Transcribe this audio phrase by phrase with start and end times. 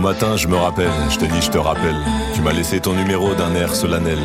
[0.00, 1.96] matin, je me rappelle, je te dis, je te rappelle.
[2.34, 4.18] Tu m'as laissé ton numéro d'un air solennel.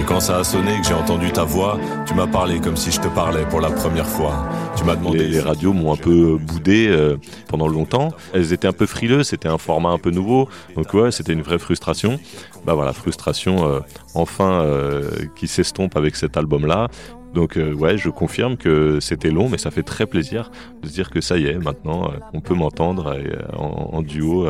[0.00, 2.90] Et quand ça a sonné, que j'ai entendu ta voix, tu m'as parlé comme si
[2.90, 4.48] je te parlais pour la première fois.
[4.76, 5.28] Tu m'as demandé.
[5.28, 7.18] Les, radios m'ont un peu boudé euh,
[7.48, 8.12] pendant longtemps.
[8.32, 10.48] Elles étaient un peu frileuses, c'était un format un peu nouveau.
[10.74, 12.18] Donc ouais, c'était une vraie frustration.
[12.64, 13.80] Bah voilà, frustration euh,
[14.14, 16.88] enfin euh, qui s'estompe avec cet album-là.
[17.34, 20.50] Donc ouais, je confirme que c'était long, mais ça fait très plaisir
[20.82, 23.16] de se dire que ça y est, maintenant, on peut m'entendre
[23.56, 24.46] en, en, duo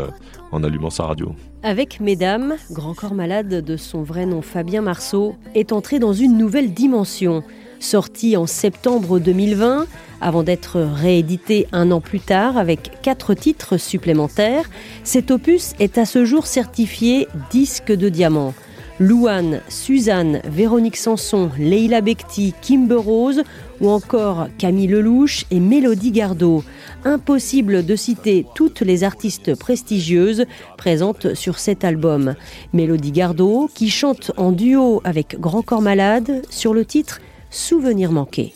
[0.50, 1.34] en allumant sa radio.
[1.62, 6.38] Avec Mesdames, Grand Corps Malade de son vrai nom Fabien Marceau est entré dans une
[6.38, 7.44] nouvelle dimension.
[7.80, 9.86] Sorti en septembre 2020,
[10.20, 14.68] avant d'être réédité un an plus tard avec quatre titres supplémentaires,
[15.02, 18.54] cet opus est à ce jour certifié disque de diamant.
[19.00, 23.42] Louane, Suzanne, Véronique Sanson, Leila Bekti, Kimber Rose
[23.80, 26.62] ou encore Camille Lelouch et Mélodie Gardot.
[27.06, 30.44] Impossible de citer toutes les artistes prestigieuses
[30.76, 32.34] présentes sur cet album.
[32.74, 38.52] Mélodie Gardot qui chante en duo avec Grand Corps Malade sur le titre Souvenir manqué.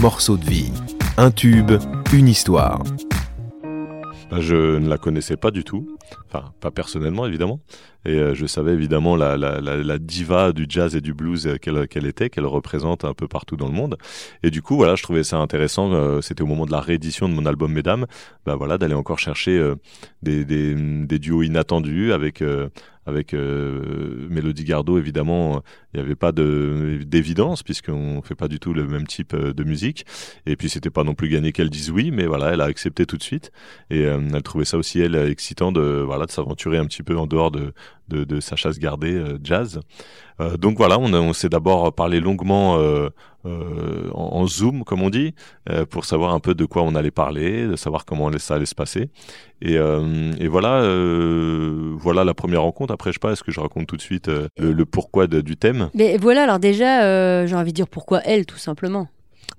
[0.00, 0.72] Morceau de vie,
[1.16, 1.72] un tube,
[2.12, 2.82] une histoire.
[4.30, 5.93] Bah, je ne la connaissais pas du tout,
[6.26, 7.60] enfin pas personnellement évidemment,
[8.06, 11.56] et euh, je savais évidemment la, la, la, diva du jazz et du blues euh,
[11.56, 13.96] qu'elle était, qu'elle représente un peu partout dans le monde.
[14.42, 15.92] Et du coup, voilà, je trouvais ça intéressant.
[15.92, 18.06] Euh, c'était au moment de la réédition de mon album Mesdames,
[18.44, 19.74] bah voilà, d'aller encore chercher
[20.22, 22.42] des, des, des, duos inattendus avec
[23.06, 28.74] avec euh, Mélodie Gardot, évidemment, il n'y avait pas d'évidence puisqu'on fait pas du tout
[28.74, 30.06] le même type de musique.
[30.46, 33.06] Et puis c'était pas non plus gagné qu'elle dise oui, mais voilà, elle a accepté
[33.06, 33.52] tout de suite
[33.90, 37.26] et elle trouvait ça aussi elle excitant de voilà de s'aventurer un petit peu en
[37.26, 37.72] dehors de
[38.08, 39.80] de, sa chasse gardée euh, jazz.
[40.40, 42.78] Euh, donc voilà, on, on s'est d'abord parlé longuement
[43.46, 45.34] euh, en, zoom, comme on dit,
[45.90, 48.74] pour savoir un peu de quoi on allait parler, de savoir comment ça allait se
[48.74, 49.08] passer.
[49.62, 50.82] Et, et voilà,
[51.96, 52.92] voilà la première rencontre.
[52.92, 55.90] Après, je sais pas, est-ce que je raconte tout de suite le, pourquoi du thème?
[55.94, 59.08] Mais voilà, alors déjà, j'ai envie de dire pourquoi elle, tout simplement.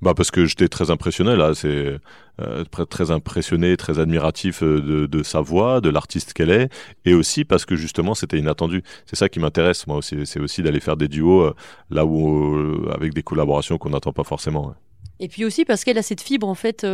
[0.02, 2.00] Bah parce que j'étais très impressionné là, c'est
[2.42, 6.70] euh, très impressionné, très admiratif euh, de, sa voix, de l'artiste qu'elle est,
[7.06, 8.84] et aussi parce que justement c'était inattendu.
[9.06, 11.56] C'est ça qui m'intéresse moi aussi, c'est aussi d'aller faire des duos euh,
[11.90, 14.76] là où avec des collaborations qu'on n'attend pas forcément.
[15.20, 16.86] Et puis aussi parce qu'elle a cette fibre en fait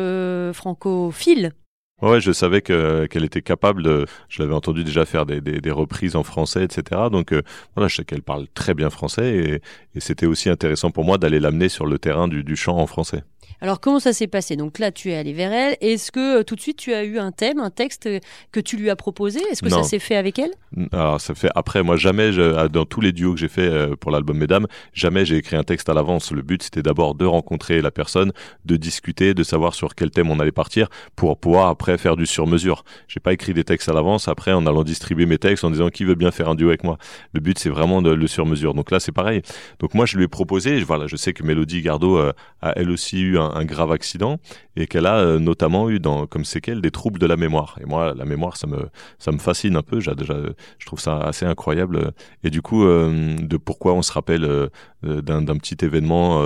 [0.53, 1.53] francophile.
[2.01, 4.05] Ouais, je savais qu'elle était capable.
[4.29, 7.01] Je l'avais entendu déjà faire des, reprises en français, etc.
[7.11, 7.33] Donc
[7.75, 9.61] voilà, je sais qu'elle parle très bien français
[9.95, 13.23] et, c'était aussi intéressant pour moi d'aller l'amener sur le terrain du chant en français.
[13.59, 14.55] Alors comment ça s'est passé?
[14.55, 15.77] Donc là, tu es allé vers elle.
[15.81, 18.19] Est-ce que euh, tout de suite tu as eu un thème, un texte euh,
[18.51, 19.39] que tu lui as proposé?
[19.51, 20.51] Est-ce que ça s'est fait avec elle?
[20.91, 21.83] Alors ça fait après.
[21.83, 25.25] Moi jamais, ah, dans tous les duos que j'ai fait euh, pour l'album Mesdames, jamais
[25.25, 26.31] j'ai écrit un texte à l'avance.
[26.31, 28.31] Le but c'était d'abord de rencontrer la personne,
[28.65, 32.25] de discuter, de savoir sur quel thème on allait partir pour pouvoir après faire du
[32.25, 32.83] sur-mesure.
[33.07, 34.27] J'ai pas écrit des textes à l'avance.
[34.27, 36.83] Après en allant distribuer mes textes en disant qui veut bien faire un duo avec
[36.83, 36.97] moi?
[37.33, 38.73] Le but c'est vraiment de le sur-mesure.
[38.73, 39.41] Donc là c'est pareil.
[39.79, 40.81] Donc moi je lui ai proposé.
[40.83, 44.39] Voilà, je sais que Mélodie Gardot a elle aussi eu un, grave accident
[44.75, 47.77] et qu'elle a euh, notamment eu dans, comme séquelle des troubles de la mémoire.
[47.81, 49.99] Et moi, la mémoire, ça me, ça me fascine un peu.
[49.99, 50.35] J'ai déjà,
[50.77, 52.13] je trouve ça assez incroyable.
[52.43, 54.69] Et du coup, euh, de pourquoi on se rappelle euh,
[55.03, 56.41] d'un, petit événement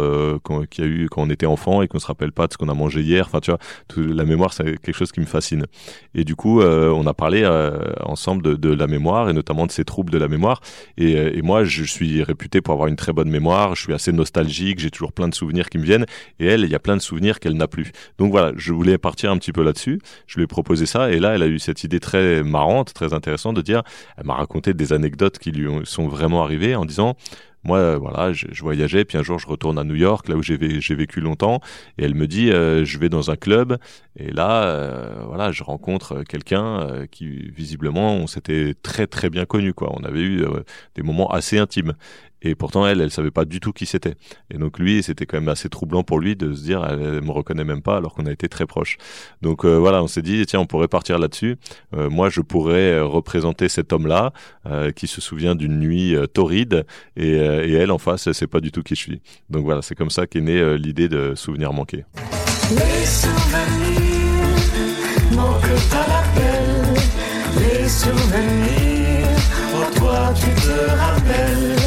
[0.70, 2.58] qu'il y a eu quand on était enfant et qu'on se rappelle pas de ce
[2.58, 3.26] qu'on a mangé hier.
[3.28, 3.60] Enfin, tu vois,
[3.98, 5.66] la mémoire, c'est quelque chose qui me fascine.
[6.14, 7.46] Et du coup, on a parlé
[8.00, 10.62] ensemble de, la mémoire et notamment de ces troubles de la mémoire.
[10.98, 13.76] Et, et moi, je suis réputé pour avoir une très bonne mémoire.
[13.76, 14.80] Je suis assez nostalgique.
[14.80, 16.06] J'ai toujours plein de souvenirs qui me viennent.
[16.40, 17.92] Et elle, il y a plein de souvenirs qu'elle n'a plus.
[18.18, 20.00] Donc voilà, je voulais partir un petit peu là-dessus.
[20.28, 23.14] Je lui ai proposé ça et là, elle a eu cette idée très marrante, très
[23.14, 23.84] intéressante de dire,
[24.18, 27.16] elle m'a raconté des anecdotes qui lui sont vraiment arrivées en disant,
[27.66, 30.44] moi, euh, voilà, je, voyageais, puis un jour je retourne à New York, là où
[30.44, 31.62] j'ai vécu longtemps,
[31.98, 33.78] et elle me dit, euh, je vais dans un club,
[34.16, 39.74] et là, euh, voilà, je rencontre quelqu'un qui, visiblement, on s'était très très bien connu,
[39.74, 39.92] quoi.
[40.00, 40.46] On avait eu
[40.94, 41.94] des moments assez intimes.
[42.46, 44.14] Et pourtant, elle, elle savait pas du tout qui c'était.
[44.54, 47.32] Et donc lui, c'était quand même assez troublant pour lui de se dire, elle, me
[47.32, 48.98] reconnaît même pas alors qu'on a été très proches.
[49.42, 51.58] Donc euh, voilà, on s'est dit, tiens, on pourrait partir là-dessus.
[51.96, 54.32] Euh, moi, je pourrais euh, représenter cet homme-là
[54.96, 58.72] qui se souvient d'une nuit torride, et, et, elle, en face, elle sait pas du
[58.72, 59.22] tout qui je suis.
[59.50, 62.06] Donc voilà, c'est comme ça qu'est née l'idée de Souvenirs manqués.
[62.72, 64.16] Les souvenirs
[65.34, 65.64] manquent
[65.94, 66.94] à l'appel,
[67.58, 69.28] les souvenirs,
[69.76, 71.85] oh toi tu te rappelles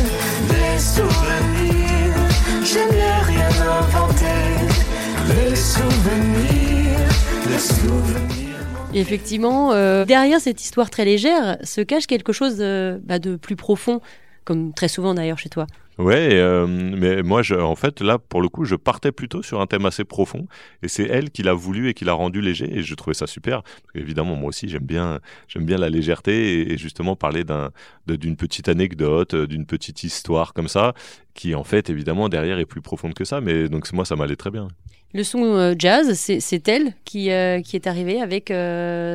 [8.95, 13.57] Effectivement, euh, derrière cette histoire très légère se cache quelque chose de, bah, de plus
[13.57, 14.01] profond,
[14.45, 15.67] comme très souvent d'ailleurs chez toi.
[15.99, 19.67] Ouais, euh, mais moi, en fait, là, pour le coup, je partais plutôt sur un
[19.67, 20.47] thème assez profond,
[20.83, 23.27] et c'est elle qui l'a voulu et qui l'a rendu léger, et je trouvais ça
[23.27, 23.63] super.
[23.97, 27.71] évidemment, moi aussi, j'aime bien, j'aime bien la légèreté et, justement parler d'un,
[28.07, 30.95] d'une petite anecdote, d'une petite histoire comme ça,
[31.35, 33.41] qui en fait, évidemment, derrière est plus profonde que ça.
[33.41, 34.69] Mais donc moi, ça m'allait très bien.
[35.15, 38.49] Le son euh, jazz, c'est elle qui, euh, qui est arrivée avec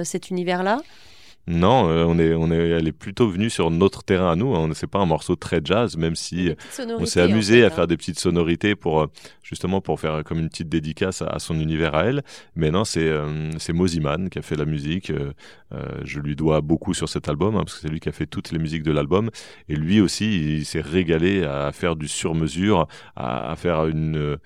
[0.06, 0.81] cet univers-là?
[1.45, 4.56] Non, euh, on est, on est, elle est plutôt venue sur notre terrain à nous.
[4.56, 4.69] Hein.
[4.74, 7.69] C'est pas un morceau très jazz, même si on s'est amusé à hein.
[7.69, 9.07] faire des petites sonorités pour euh,
[9.42, 12.24] justement pour faire comme une petite dédicace à, son univers à elle.
[12.56, 15.12] Mais non, c'est euh, c'est Moziman qui a fait la musique.
[16.06, 18.28] je lui dois beaucoup sur cet album hein, parce que c'est lui qui a fait
[18.28, 19.30] toutes les musiques de l'album.
[19.68, 22.88] Et lui aussi, il s'est régalé à faire du sur-mesure,
[23.18, 24.38] à, à, faire une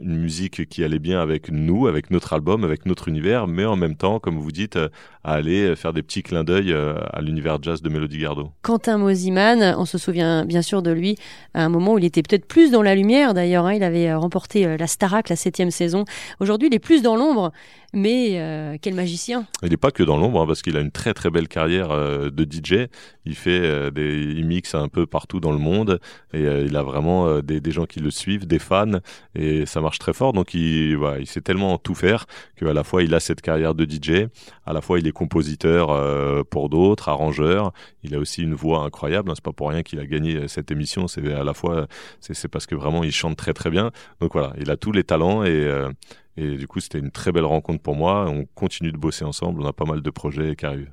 [0.00, 3.76] une musique qui allait bien avec nous, avec notre album, avec notre univers, mais en
[3.76, 4.76] même temps, comme vous dites,
[5.22, 8.50] à aller faire des petits clins d'œil euh, à l'univers jazz de Mélodie Gardot.
[8.62, 11.16] Quentin Mosiman, on se souvient bien sûr de lui
[11.54, 13.74] à un moment où il était peut-être plus dans la lumière d'ailleurs, hein.
[13.74, 16.04] il avait euh, remporté euh, la Starac, la septième saison.
[16.40, 17.52] Aujourd'hui, il est plus dans l'ombre,
[17.96, 21.14] mais quel magicien Il n'est pas que dans l'ombre, hein, parce qu'il a une très
[21.14, 22.88] très belle carrière de DJ.
[23.24, 25.98] Il fait des, il mixe un peu partout dans le monde,
[26.32, 29.00] et il a vraiment des, gens qui le suivent, des fans,
[29.34, 30.32] et ça marche très fort.
[30.32, 32.26] Donc il, il sait tellement tout faire
[32.56, 34.28] qu'à la fois il a cette carrière de DJ,
[34.64, 37.72] à la fois il est compositeur euh, pour d'autres, arrangeur.
[38.02, 39.30] Il a aussi une voix incroyable.
[39.30, 39.34] Hein.
[39.34, 41.08] C'est pas pour rien qu'il a gagné euh, cette émission.
[41.08, 41.86] C'est à la fois,
[42.20, 43.90] c'est parce que vraiment il chante très très bien.
[44.20, 45.88] Donc voilà, il a tous les talents et euh,
[46.36, 48.26] et du coup, c'était une très belle rencontre pour moi.
[48.28, 49.62] On continue de bosser ensemble.
[49.62, 50.92] On a pas mal de projets qui arrivent.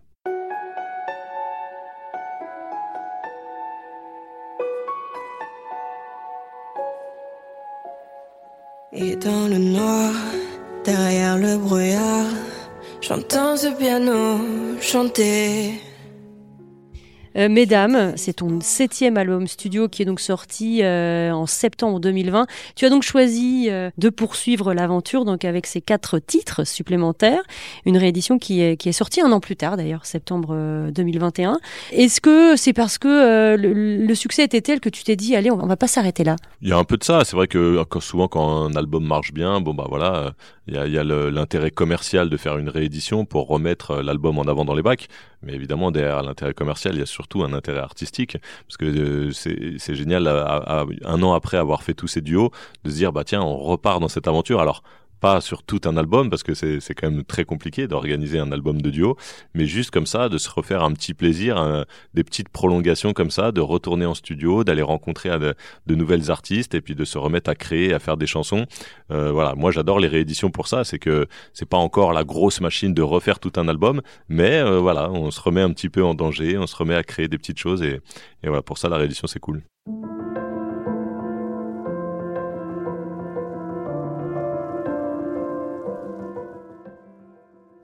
[8.94, 10.14] Et dans le noir,
[10.86, 12.30] derrière le brouillard,
[13.02, 14.38] j'entends ce piano
[14.80, 15.80] chanter.
[17.38, 22.48] Euh, mesdames, c'est ton septième album studio qui est donc sorti euh, en septembre 2020.
[22.76, 27.42] Tu as donc choisi euh, de poursuivre l'aventure donc avec ces quatre titres supplémentaires,
[27.86, 31.60] une réédition qui est, qui est sortie un an plus tard d'ailleurs, septembre 2021.
[31.92, 35.58] Est-ce que c'est parce que le, succès était tel que tu t'es dit allez, on,
[35.58, 36.36] va pas s'arrêter là?
[36.62, 37.24] Il y a un peu de ça.
[37.26, 40.34] C'est vrai que souvent quand un album marche bien, bon bah voilà,
[40.68, 44.76] il y a, l'intérêt commercial de faire une réédition pour remettre l'album en avant dans
[44.76, 45.08] les bacs.
[45.42, 48.38] Mais évidemment derrière l'intérêt commercial, il y a surtout surtout un intérêt artistique,
[48.68, 52.52] parce que euh, c'est génial, un an après avoir fait tous ces duos,
[52.84, 54.60] de se dire, bah tiens, on repart dans cette aventure.
[54.60, 54.84] Alors,
[55.20, 58.82] pas sur tout un album parce que c'est quand même très compliqué d'organiser un album
[58.82, 59.18] de duo,
[59.54, 63.52] mais juste comme ça, de se refaire un petit plaisir, des petites prolongations comme ça,
[63.52, 67.56] de retourner en studio, d'aller rencontrer de, nouvelles artistes et puis de se remettre à
[67.56, 68.66] créer, à faire des chansons.
[69.12, 72.62] Euh, voilà, moi j'adore les rééditions pour ça, c'est que c'est pas encore la grosse
[72.62, 76.04] machine de refaire tout un album, mais euh, voilà, on se remet un petit peu
[76.04, 78.00] en danger, on se remet à créer des petites choses et,
[78.44, 79.64] et voilà, pour ça la réédition c'est cool.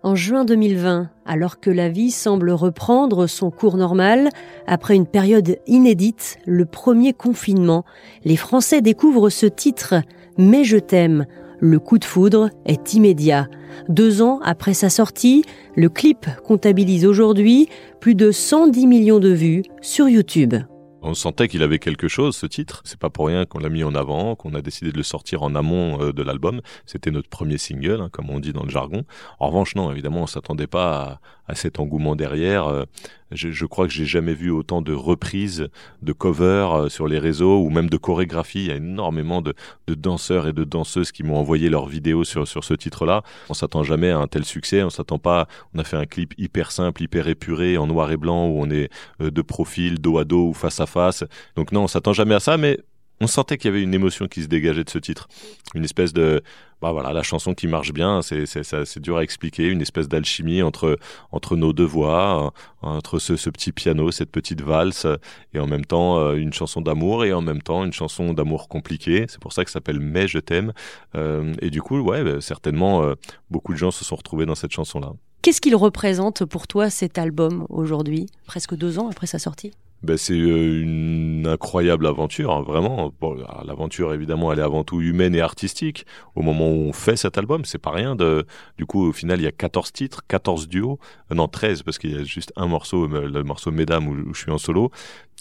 [0.09, 4.29] En juin 2020, alors que la vie semble reprendre son cours normal,
[4.65, 7.85] après une période inédite, le premier confinement,
[8.25, 9.93] les Français découvrent ce titre
[10.39, 11.27] Mais je t'aime.
[11.59, 13.49] Le coup de foudre est immédiat.
[13.87, 15.45] Deux ans après sa sortie,
[15.75, 17.69] le clip comptabilise aujourd'hui
[17.99, 20.55] plus de 110 millions de vues sur YouTube.
[21.01, 22.81] On sentait qu'il avait quelque chose, ce titre.
[22.83, 25.43] C'est pas pour rien qu'on l'a mis en avant, qu'on a décidé de le sortir
[25.43, 26.61] en amont euh, de l'album.
[26.85, 29.05] C'était notre premier single, hein, comme on dit dans le jargon.
[29.39, 32.67] En revanche, non, évidemment, on s'attendait pas à, cet engouement derrière.
[32.67, 32.85] Euh,
[33.31, 35.67] je, crois que j'ai jamais vu autant de reprises,
[36.01, 38.59] de covers euh, sur les réseaux ou même de chorégraphies.
[38.59, 39.53] Il y a énormément de,
[39.87, 43.23] danseurs et de danseuses qui m'ont envoyé leurs vidéos sur, sur ce titre-là.
[43.49, 44.83] On s'attend jamais à un tel succès.
[44.83, 45.47] On s'attend pas.
[45.73, 48.69] On a fait un clip hyper simple, hyper épuré, en noir et blanc, où on
[48.69, 48.89] est
[49.19, 51.23] de profil, dos à dos ou face à face.
[51.55, 52.79] Donc non, on s'attend jamais à ça, mais
[53.21, 55.27] on sentait qu'il y avait une émotion qui se dégageait de ce titre.
[55.75, 56.41] Une espèce de,
[56.81, 60.61] bah voilà, la chanson qui marche bien, c'est, c'est, dur à expliquer, une espèce d'alchimie
[60.61, 60.97] entre,
[61.31, 65.05] entre nos deux voix, euh, entre ce, petit piano, cette petite valse,
[65.53, 68.69] et en même temps euh, une chanson d'amour, et en même temps une chanson d'amour
[68.69, 69.25] compliquée.
[69.27, 70.71] C'est pour ça que ça s'appelle Mais je t'aime.
[71.15, 73.13] Euh, et du coup, ouais, bah, certainement,
[73.49, 75.11] beaucoup de gens se sont retrouvés dans cette chanson-là.
[75.41, 79.71] Qu'est-ce qu'il représente pour toi cet album aujourd'hui, presque deux ans après sa sortie?
[80.01, 83.13] Ben, c'est euh, une incroyable aventure, hein, vraiment.
[83.19, 86.05] Bon, l'aventure, évidemment, elle est avant tout humaine et artistique.
[86.35, 88.15] Au moment où on fait cet album, c'est pas rien.
[88.15, 88.45] De...
[88.77, 90.99] Du coup, au final, il y a 14 titres, 14 duos.
[91.31, 94.39] Euh, non, 13, parce qu'il y a juste un morceau, le morceau Mesdames, où, je
[94.39, 94.91] suis en solo.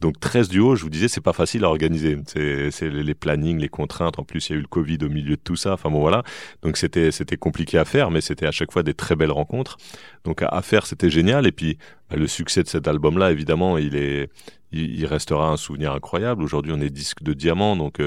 [0.00, 2.16] Donc 13 duos, je vous disais, c'est pas facile à organiser.
[2.26, 4.18] C'est les plannings, les contraintes.
[4.18, 5.72] En plus, il y a eu le Covid au milieu de tout ça.
[5.72, 6.22] Enfin bon, voilà.
[6.62, 9.76] Donc c'était c'était compliqué à faire, mais c'était à chaque fois des très belles rencontres.
[10.24, 11.46] Donc à, faire, c'était génial.
[11.46, 11.78] Et puis
[12.16, 14.30] le succès de cet album-là, évidemment, il est
[14.72, 16.42] il, restera un souvenir incroyable.
[16.42, 18.02] Aujourd'hui, on est disque de diamant, donc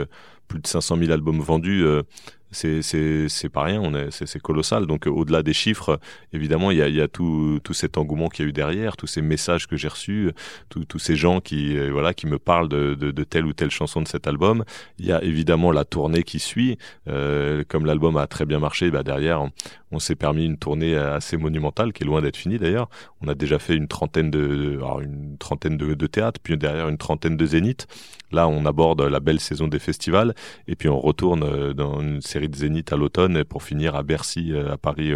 [0.51, 1.85] plus de 500 000 albums vendus
[2.51, 2.81] c'est
[3.29, 3.81] c'est pas rien,
[4.11, 4.85] c'est colossal.
[4.85, 5.99] Donc au-delà des chiffres,
[6.33, 8.97] évidemment, il y a, y a tout, tout cet engouement qu'il y a eu derrière,
[8.97, 10.31] tous ces messages que j'ai reçus,
[10.69, 14.01] tous ces gens qui euh, voilà qui me parlent de, de, telle ou telle chanson
[14.01, 14.63] de cet album.
[14.99, 16.77] Il y a évidemment la tournée qui suit.
[17.07, 19.43] Euh, comme l'album a très bien marché, bah derrière,
[19.91, 22.89] on, s'est permis une tournée assez monumentale qui est loin d'être finie d'ailleurs.
[23.21, 26.97] On a déjà fait une trentaine de une trentaine de, de théâtres, puis derrière une
[26.97, 27.87] trentaine de zéniths.
[28.31, 30.33] Là, on aborde la belle saison des festivals
[30.67, 34.03] et puis on retourne euh, dans une série de zéniths à l'automne pour finir à
[34.03, 35.13] Bercy, euh, à Paris,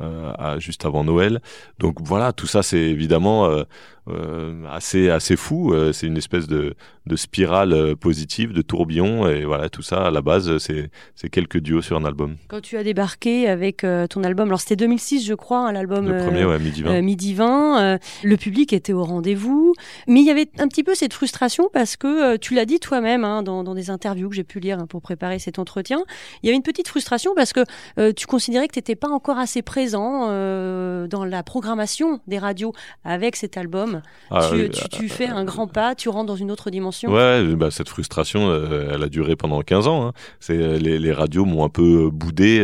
[0.00, 1.40] euh, juste avant Noël.
[1.78, 3.64] Donc voilà, tout ça, c'est évidemment
[4.10, 5.72] euh, assez assez fou.
[5.74, 6.74] Euh, c'est une espèce de,
[7.06, 11.28] de spirale euh, positive, de tourbillon, et voilà tout ça à la base, c'est c'est
[11.28, 12.36] quelques duos sur un album.
[12.48, 16.08] Quand tu as débarqué avec ton album, alors c'était 2006 je crois, hein, l'album.
[16.08, 17.02] Le premier, ouais, Midi 20.
[17.02, 19.74] Midi 20 le public était au rendez-vous,
[20.06, 23.24] mais il y avait un petit peu cette frustration parce que tu l'as dit toi-même
[23.24, 26.02] hein, dans, dans, des interviews que j'ai pu lire hein, pour préparer cet entretien.
[26.42, 29.38] Il y avait une petite frustration parce que tu considérais que tu n'étais pas encore
[29.38, 32.72] assez présent dans la programmation des radios
[33.04, 34.02] avec cet album.
[34.30, 34.50] Ah
[34.90, 37.12] tu, fais un grand pas, tu rentres dans une autre dimension.
[37.12, 40.06] Ouais, bah, cette frustration, euh, elle a duré pendant 15 ans.
[40.06, 40.12] Hein.
[40.40, 42.60] C'est euh, les, radios m'ont un peu boudé.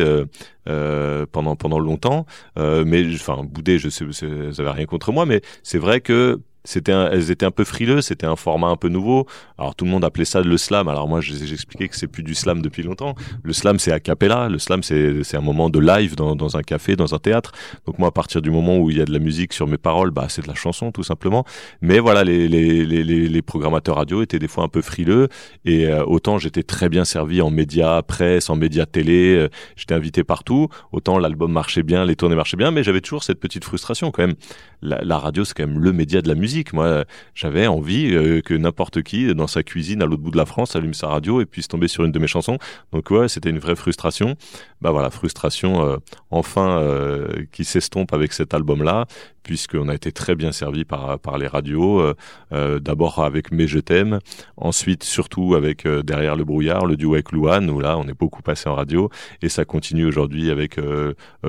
[0.66, 2.24] Euh, pendant pendant longtemps,
[2.56, 6.92] mais enfin boudé, je sais, ça n'avait rien contre moi, mais c'est vrai que c'était
[6.92, 9.26] elles étaient un peu frileuses, c'était un format un peu nouveau.
[9.58, 10.88] Alors tout le monde appelait ça le slam.
[10.88, 13.14] Alors moi j'expliquais que c'est plus du slam depuis longtemps.
[13.42, 16.56] Le slam c'est a cappella, le slam c'est c'est un moment de live dans, dans
[16.56, 17.52] un café, dans un théâtre.
[17.86, 19.76] Donc moi à partir du moment où il y a de la musique sur mes
[19.76, 21.44] paroles, bah c'est de la chanson tout simplement.
[21.82, 25.28] Mais voilà les les les les, programmateurs radio étaient des fois un peu frileux
[25.66, 29.94] et euh, autant j'étais très bien servi en médias presse, en médias télé, euh, j'étais
[29.94, 33.64] invité partout, autant l'album marchait bien, les tournées marchaient bien, mais j'avais toujours cette petite
[33.64, 34.36] frustration quand même.
[34.80, 38.40] La, la radio c'est quand même le média de la musique moi, j'avais envie euh,
[38.40, 41.40] que n'importe qui, dans sa cuisine à l'autre bout de la France, allume sa radio
[41.40, 42.58] et puisse tomber sur une de mes chansons.
[42.92, 44.36] Donc ouais, c'était une vraie frustration.
[44.80, 45.96] Bah voilà, frustration euh,
[46.30, 49.06] enfin euh, qui s'estompe avec cet album-là
[49.44, 52.14] puisqu'on a été très bien servi par, les radios, euh,
[52.52, 54.18] euh, d'abord avec Mais je t'aime,
[54.56, 58.18] ensuite surtout avec euh, Derrière le brouillard, le duo avec Louane, où là on est
[58.18, 59.10] beaucoup passé en radio,
[59.42, 60.78] et ça continue aujourd'hui avec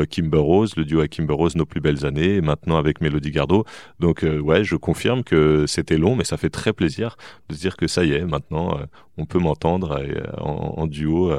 [0.09, 3.31] Kimber Rose, le duo avec Kimber Rose, Nos plus belles années, et maintenant avec Mélodie
[3.31, 3.63] Gardot.
[3.99, 7.15] Donc ouais, je confirme que c'était long, mais ça fait très plaisir
[7.49, 8.77] de se dire que ça y est, maintenant
[9.17, 10.01] on peut m'entendre
[10.39, 11.31] en, en, duo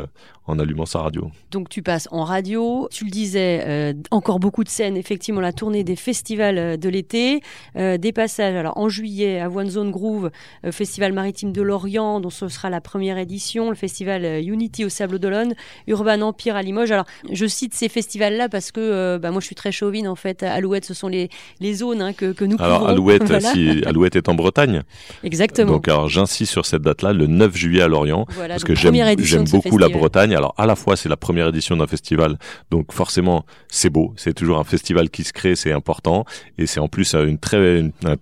[0.47, 1.31] en allumant sa radio.
[1.51, 5.53] Donc tu passes en radio, tu le disais, euh, encore beaucoup de scènes, effectivement la
[5.53, 7.41] tournée des festivals euh, de l'été,
[7.77, 10.31] euh, des passages alors en juillet à One Zone Groove,
[10.71, 15.19] Festival maritime de Lorient, dont ce sera la première édition, le festival Unity au Sable
[15.19, 15.55] d'Olonne,
[15.87, 16.93] Urban Empire à Limoges.
[16.93, 20.43] Alors je cite ces festivals-là parce que bah, moi je suis très chauvine en fait,
[20.43, 21.29] Alouette ce sont les,
[21.61, 24.83] les zones hein, que, que nous Alors Alouette, si, Alouette est en Bretagne.
[25.25, 25.73] Exactement.
[25.73, 29.79] Donc alors j'insiste sur cette date-là, le 9 juillet à Lorient, parce que j'aime beaucoup
[29.79, 32.39] la Bretagne alors à la fois c'est la première édition d'un festival,
[32.71, 36.25] donc forcément c'est beau, c'est toujours un festival qui se crée, c'est important,
[36.59, 37.57] et c'est en plus euh, une très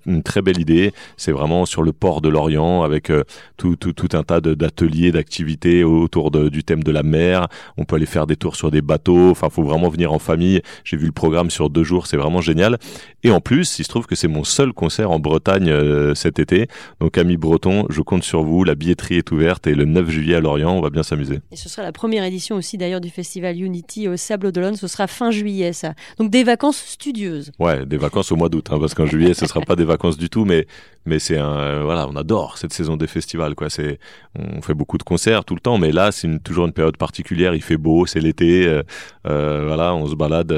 [0.06, 0.92] une, très belle idée.
[1.16, 3.24] C'est vraiment sur le port de l'Orient avec euh,
[3.56, 7.48] tout, tout, tout un tas d'ateliers, d'activités autour de, du thème de la mer.
[7.76, 9.30] On peut aller faire des tours sur des bateaux.
[9.30, 10.60] Enfin, faut vraiment venir en famille.
[10.84, 12.78] J'ai vu le programme sur deux jours, c'est vraiment génial.
[13.22, 16.38] Et en plus, il se trouve que c'est mon seul concert en Bretagne euh, cet
[16.38, 16.68] été.
[17.00, 18.64] Donc amis bretons, je compte sur vous.
[18.64, 21.40] La billetterie est ouverte et le 9 juillet à Lorient, on va bien s'amuser.
[21.50, 24.76] Et ce sera la première édition aussi d'ailleurs du festival Unity au Sable d'Olonne.
[24.76, 25.94] Ce sera fin juillet, ça.
[26.18, 27.52] Donc des vacances studieuses.
[27.58, 30.16] Ouais, des vacances au mois d'août, hein, parce qu'en juillet, ce sera pas des vacances
[30.16, 30.66] du tout, mais
[31.06, 33.68] mais c'est un euh, voilà, on adore cette saison des festivals, quoi.
[33.68, 33.98] C'est
[34.38, 37.54] on fait beaucoup de concerts tout le temps, mais là, c'est toujours une période particulière.
[37.54, 38.82] Il fait beau, c'est l'été, euh,
[39.26, 40.54] euh voilà, on se balade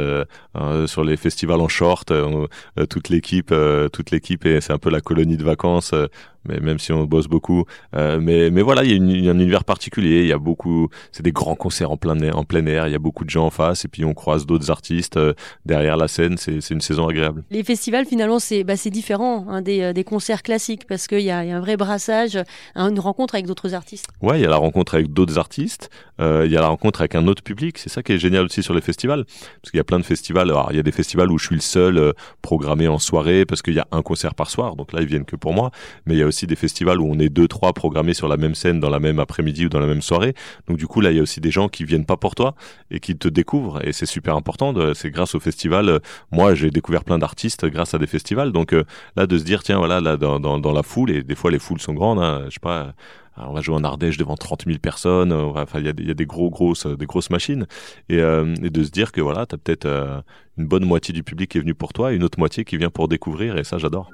[0.86, 2.12] sur les festivals en short,
[2.88, 3.54] toute l'équipe,
[3.92, 5.94] toute l'équipe, et c'est un peu la colonie de vacances
[6.48, 7.64] mais même si on bosse beaucoup.
[7.94, 10.22] Euh, mais, mais voilà, il y, a un univers particulier.
[10.22, 12.86] Il y a beaucoup, c'est des grands concerts en plein, en plein air.
[12.86, 15.34] Il y a beaucoup de gens en face et puis on croise d'autres artistes euh,
[15.64, 16.36] derrière la scène.
[16.38, 17.44] C'est une saison agréable.
[17.50, 21.24] Les festivals, finalement, c'est bah, différent hein, des, euh, des, concerts classiques parce qu'il y,
[21.24, 22.38] y, a un vrai brassage,
[22.74, 24.06] une rencontre avec d'autres artistes.
[24.22, 25.90] Ouais, il y a la rencontre avec d'autres artistes.
[26.20, 27.78] Euh, il y a la rencontre avec un autre public.
[27.78, 29.24] C'est ça qui est génial aussi sur les festivals.
[29.62, 30.50] Parce qu'il y a plein de festivals.
[30.50, 32.12] Alors, il y a des festivals où je suis le seul
[32.42, 34.76] programmé en soirée parce qu'il y a un concert par soir.
[34.76, 35.70] Donc là, ils viennent que pour moi.
[36.06, 38.36] Mais il y a aussi des festivals où on est deux, trois programmés sur la
[38.36, 40.34] même scène dans la même après-midi ou dans la même soirée.
[40.66, 42.54] Donc du coup, là, il y a aussi des gens qui viennent pas pour toi
[42.90, 43.86] et qui te découvrent.
[43.86, 44.74] Et c'est super important.
[44.94, 45.88] C'est grâce au festival.
[45.88, 45.98] Euh,
[46.32, 48.52] moi, j'ai découvert plein d'artistes grâce à des festivals.
[48.52, 48.84] Donc euh,
[49.16, 51.58] là, de se dire, tiens, voilà, là, dans, dans, la foule, et des fois, les
[51.58, 52.18] foules sont grandes.
[52.18, 52.92] Hein, je sais pas
[53.38, 55.32] on va jouer en Ardèche devant 30 000 personnes.
[55.32, 57.66] Enfin, il y a, des gros grosses, des grosses machines,
[58.08, 59.86] et, euh, et de se dire que voilà, t'as peut-être
[60.56, 62.76] une bonne moitié du public qui est venu pour toi, et une autre moitié qui
[62.76, 64.10] vient pour découvrir, et ça, j'adore.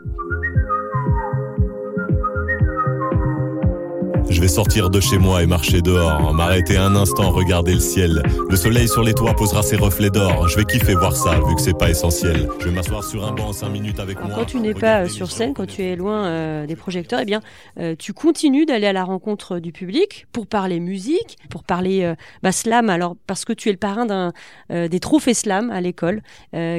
[4.30, 8.22] Je vais sortir de chez moi et marcher dehors, m'arrêter un instant, regarder le ciel.
[8.48, 10.48] Le soleil sur les toits posera ses reflets d'or.
[10.48, 12.48] Je vais kiffer voir ça, vu que c'est pas essentiel.
[12.60, 14.30] Je vais m'asseoir sur un banc 5 minutes avec moi.
[14.34, 17.40] Quand tu n'es pas sur scène, quand tu es loin euh, des projecteurs, eh bien,
[17.78, 22.14] euh, tu continues d'aller à la rencontre du public pour parler musique, pour parler euh,
[22.42, 22.90] bah, slam.
[22.90, 24.32] Alors, parce que tu es le parrain d'un
[24.70, 26.22] des trophées slam à l'école,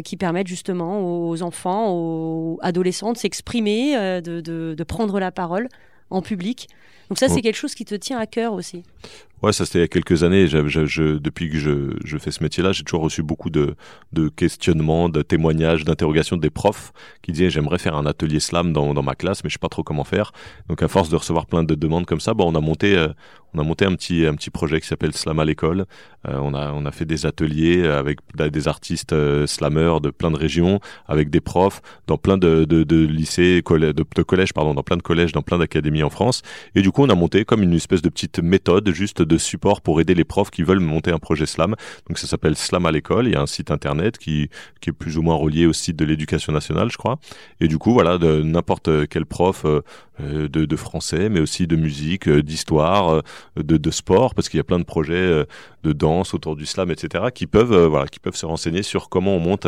[0.04, 5.68] qui permettent justement aux enfants, aux adolescents de s'exprimer, de, de, de prendre la parole
[6.10, 6.68] en public.
[7.14, 8.82] Donc ça, c'est quelque chose qui te tient à cœur aussi.
[9.44, 10.48] Ouais, ça c'était il y a quelques années.
[10.48, 13.76] Je, depuis que je, fais ce métier-là, j'ai toujours reçu beaucoup de,
[14.14, 18.94] de questionnements, de témoignages, d'interrogations des profs qui disaient j'aimerais faire un atelier slam dans,
[18.94, 20.32] dans ma classe, mais je sais pas trop comment faire.
[20.70, 23.10] Donc à force de recevoir plein de demandes comme ça, bon, on a monté, euh,
[23.54, 25.88] on a monté un petit, un petit projet qui s'appelle Slam à l'école.
[26.26, 30.32] Euh, on a, on a fait des ateliers avec des artistes euh, slameurs de plein
[30.32, 34.74] de régions, avec des profs dans plein de, de, de lycées, de, de collèges, pardon,
[34.74, 36.44] dans plein de collèges, dans plein d'académies en France.
[36.76, 39.82] Et du coup, on a monté comme une espèce de petite méthode juste de support
[39.82, 41.76] pour aider les profs qui veulent monter un projet slam.
[42.08, 43.28] Donc ça s'appelle Slam à l'école.
[43.28, 44.50] Il y a un site internet qui,
[44.86, 47.20] est plus ou moins relié au site de l'éducation nationale, je crois.
[47.60, 49.82] Et du coup, voilà, n'importe quel prof euh,
[50.22, 53.22] euh, de, français, mais aussi de musique, euh, d'histoire,
[53.56, 55.46] de, sport, parce qu'il y a plein de projets
[55.84, 59.36] de danse autour du slam, etc., qui peuvent, voilà, qui peuvent se renseigner sur comment
[59.36, 59.68] on monte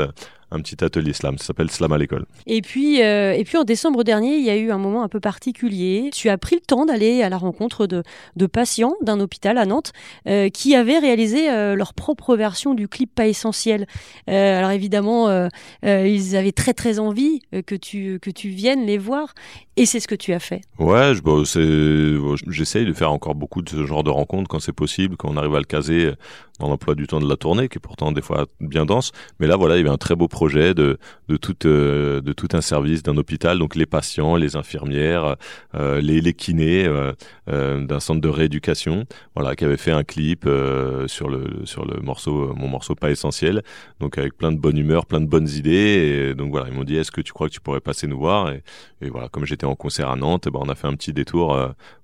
[0.51, 1.37] un petit atelier slam.
[1.37, 2.25] Ça s'appelle Slam à l'école.
[2.47, 5.09] Et puis, euh, et puis en décembre dernier, il y a eu un moment un
[5.09, 6.09] peu particulier.
[6.13, 8.03] Tu as pris le temps d'aller à la rencontre de,
[8.35, 9.91] de patients d'un hôpital à Nantes
[10.27, 13.87] euh, qui avaient réalisé euh, leur propre version du clip pas essentiel.
[14.27, 15.49] alors évidemment,
[15.83, 19.33] ils avaient très très envie que tu que tu viennes les voir.
[19.77, 20.61] Et c'est ce que tu as fait.
[20.79, 21.13] Ouais,
[22.47, 25.37] j'essaye de faire encore beaucoup de ce genre de rencontres quand c'est possible, quand on
[25.37, 26.04] arrive à le caser
[26.59, 29.11] dans l'emploi du temps de la tournée, qui est pourtant des fois bien dense.
[29.39, 30.97] Mais là, voilà, il y avait un très beau projet de,
[31.29, 35.35] euh, tout un service d'un hôpital, donc les patients, les infirmières,
[35.75, 37.11] euh, les, kinés euh,
[37.49, 42.95] euh d'un centre de rééducation, voilà, qui avait fait un clip euh, sur mon morceau
[42.95, 43.61] pas essentiel,
[43.99, 46.33] donc avec plein de bonne humeur, plein de bonnes idées.
[46.35, 48.51] Donc voilà, ils m'ont dit, est-ce que tu crois que tu pourrais passer nous voir?
[48.51, 48.63] Et,
[49.01, 51.13] et, voilà, comme j'étais en concert à Nantes, eh ben, on a fait un petit
[51.13, 51.57] détour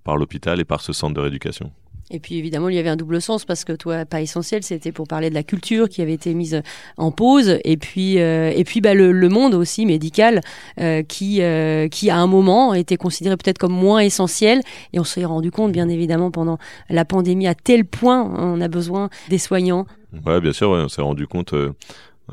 [0.04, 1.72] par l'hôpital et par ce centre de rééducation.
[2.10, 4.92] Et puis évidemment, il y avait un double sens parce que toi, pas essentiel, c'était
[4.92, 6.62] pour parler de la culture qui avait été mise
[6.98, 10.42] en pause, et puis euh, et puis bah, le, le, monde aussi médical
[10.80, 14.62] euh, qui euh, qui à un moment était considéré peut-être comme moins essentiel,
[14.94, 16.58] et on s'est rendu compte bien évidemment pendant
[16.90, 19.86] la pandémie à tel point on a besoin des soignants.
[20.26, 21.54] Ouais, bien sûr, on s'est rendu compte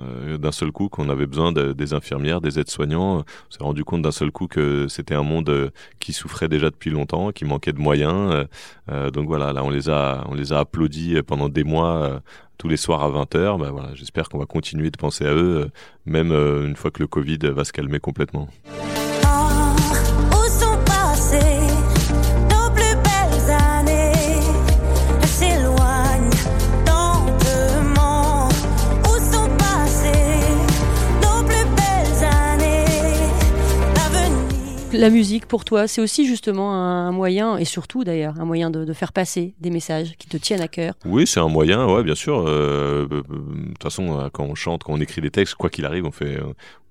[0.00, 3.18] euh, d'un seul coup qu'on avait besoin de, des infirmières, des aides-soignants.
[3.18, 6.70] On s'est rendu compte d'un seul coup que c'était un monde euh, qui souffrait déjà
[6.70, 8.46] depuis longtemps, qui manquait de moyens.
[8.90, 12.20] Euh, donc voilà, là on les a, on les a applaudis pendant des mois.
[12.58, 15.70] tous les soirs à 20h, ben voilà, j'espère qu'on va continuer de penser à eux,
[16.06, 18.48] même une fois que le Covid va se calmer complètement.
[34.98, 38.92] La musique pour toi, c'est aussi justement un moyen, et surtout d'ailleurs, un moyen de,
[38.92, 40.94] faire passer des messages qui te tiennent à cœur.
[41.04, 42.40] Oui, c'est un moyen, ouais, bien sûr.
[42.40, 45.84] Euh, euh, de toute façon, quand on chante, quand on écrit des textes, quoi qu'il
[45.84, 46.38] arrive, on fait,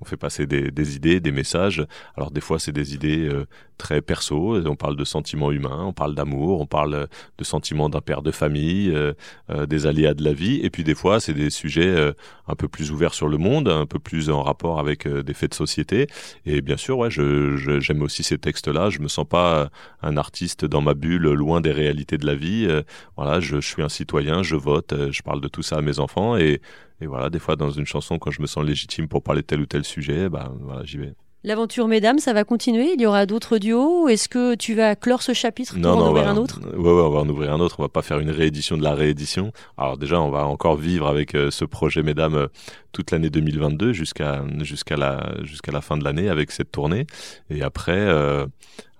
[0.01, 1.85] on fait passer des, idées, des messages.
[2.15, 3.45] Alors des fois, c'est des idées euh,
[3.77, 4.57] très perso.
[4.67, 8.31] On parle de sentiments humains, on parle d'amour, on parle de sentiments d'un père de
[8.31, 9.13] famille, euh,
[9.49, 10.59] euh, des aléas de la vie.
[10.63, 12.13] Et puis des fois, c'est des sujets
[12.47, 15.51] un peu plus ouverts sur le monde, un peu plus en rapport avec des faits
[15.51, 16.07] de société.
[16.45, 18.89] Et bien sûr, ouais, je, j'aime aussi ces textes-là.
[18.89, 19.69] Je me sens pas
[20.01, 22.67] un artiste dans ma bulle, loin des réalités de la vie.
[23.15, 26.37] voilà, je, suis un citoyen, je vote, je parle de tout ça à mes enfants
[26.37, 26.61] et
[27.01, 29.47] et voilà, des fois dans une chanson, quand je me sens légitime pour parler de
[29.47, 31.13] tel ou tel sujet, bah voilà, j'y vais.
[31.43, 32.93] L'aventure Mesdames, ça va continuer?
[32.95, 34.07] Il y aura d'autres duos?
[34.07, 36.59] Est-ce que tu vas clore ce chapitre pour en ouvrir un autre?
[36.65, 37.75] ouais, ouais, on va en ouvrir un autre.
[37.79, 39.51] On va pas faire une réédition de la réédition.
[39.77, 42.47] Alors déjà, on va encore vivre avec euh, ce projet Mesdames euh,
[42.91, 47.05] toute l'année 2022 jusqu'à jusqu'à la jusqu'à la fin de l'année avec cette tournée.
[47.51, 48.47] Et après, euh,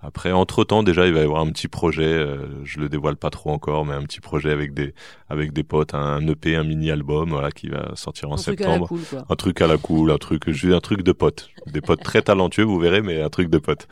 [0.02, 2.06] après, entre temps, déjà, il va y avoir un petit projet.
[2.06, 4.94] Euh, je le dévoile pas trop encore, mais un petit projet avec des
[5.30, 8.90] avec des potes, un EP, un mini album, voilà, qui va sortir en septembre.
[9.30, 12.22] un truc à la cool, un truc, juste un truc de potes, des potes très
[12.22, 13.88] talentueux, vous verrez, mais un truc de potes.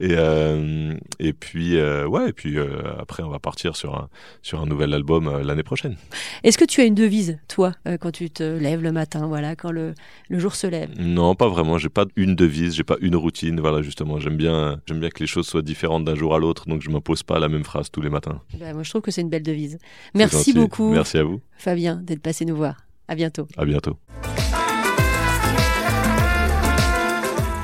[0.00, 2.68] Et euh, et puis euh, ouais, et puis euh,
[2.98, 4.08] après, on va partir sur un
[4.42, 5.96] sur un nouvel album l'année prochaine.
[6.42, 9.72] Est-ce que tu as une devise, toi, quand tu te lèves le matin, voilà, quand
[9.72, 9.94] le
[10.28, 10.90] le jour se lève?
[10.98, 11.76] Non, pas vraiment.
[11.76, 13.60] J'ai pas une devise, j'ai pas une routine.
[13.60, 16.66] Voilà, justement, j'aime bien j'aime bien que les choses soit différente d'un jour à l'autre,
[16.66, 18.40] donc je m'impose pas la même phrase tous les matins.
[18.58, 19.78] Bah, moi, je trouve que c'est une belle devise.
[20.14, 20.90] Merci beaucoup.
[20.90, 21.40] Merci à vous.
[21.56, 22.76] Fabien, d'être passé nous voir.
[23.08, 23.46] À bientôt.
[23.56, 23.96] À bientôt.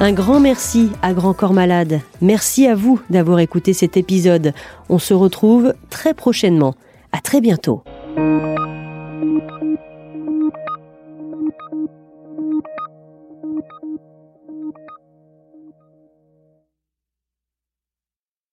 [0.01, 2.01] Un grand merci à Grand Corps Malade.
[2.21, 4.53] Merci à vous d'avoir écouté cet épisode.
[4.89, 6.75] On se retrouve très prochainement.
[7.13, 7.85] À très bientôt.